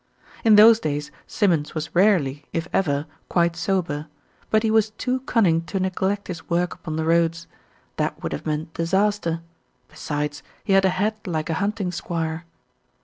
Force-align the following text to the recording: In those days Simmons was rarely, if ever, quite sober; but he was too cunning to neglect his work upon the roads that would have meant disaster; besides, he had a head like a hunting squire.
In 0.43 0.55
those 0.55 0.79
days 0.79 1.11
Simmons 1.27 1.75
was 1.75 1.93
rarely, 1.93 2.47
if 2.53 2.67
ever, 2.73 3.05
quite 3.29 3.55
sober; 3.55 4.07
but 4.49 4.63
he 4.63 4.71
was 4.71 4.89
too 4.89 5.19
cunning 5.19 5.61
to 5.65 5.79
neglect 5.79 6.27
his 6.27 6.49
work 6.49 6.73
upon 6.73 6.95
the 6.95 7.05
roads 7.05 7.45
that 7.97 8.23
would 8.23 8.31
have 8.33 8.47
meant 8.47 8.73
disaster; 8.73 9.41
besides, 9.89 10.41
he 10.63 10.73
had 10.73 10.85
a 10.85 10.89
head 10.89 11.19
like 11.27 11.51
a 11.51 11.61
hunting 11.61 11.91
squire. 11.91 12.45